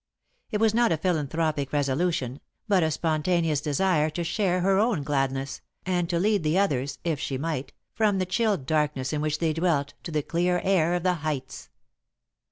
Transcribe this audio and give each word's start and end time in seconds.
It 0.49 0.59
was 0.59 0.73
not 0.73 0.91
a 0.91 0.97
philanthropic 0.97 1.71
resolution, 1.71 2.39
but 2.67 2.81
a 2.81 2.89
spontaneous 2.89 3.61
desire 3.61 4.09
to 4.09 4.23
share 4.23 4.61
her 4.61 4.79
own 4.79 5.03
gladness, 5.03 5.61
and 5.85 6.09
to 6.09 6.17
lead 6.17 6.41
the 6.41 6.57
others, 6.57 6.97
if 7.03 7.19
she 7.19 7.37
might, 7.37 7.71
from 7.93 8.17
the 8.17 8.25
chill 8.25 8.57
darkness 8.57 9.13
in 9.13 9.21
which 9.21 9.37
they 9.37 9.53
dwelt 9.53 9.93
to 10.01 10.09
the 10.09 10.23
clear 10.23 10.59
air 10.63 10.95
of 10.95 11.03
the 11.03 11.13
heights. 11.21 11.69